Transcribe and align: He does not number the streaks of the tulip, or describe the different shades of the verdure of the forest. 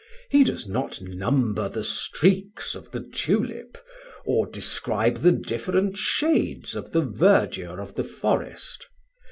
He 0.31 0.43
does 0.43 0.67
not 0.67 0.99
number 0.99 1.69
the 1.69 1.83
streaks 1.83 2.73
of 2.73 2.89
the 2.89 3.01
tulip, 3.01 3.77
or 4.25 4.47
describe 4.47 5.17
the 5.17 5.31
different 5.31 5.95
shades 5.95 6.73
of 6.75 6.91
the 6.91 7.03
verdure 7.03 7.79
of 7.79 7.93
the 7.93 8.03
forest. 8.03 8.89